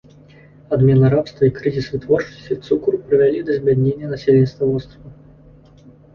[0.77, 5.09] Адмена рабства і крызіс вытворчасці цукру прывялі да збяднення насельніцтва вострава.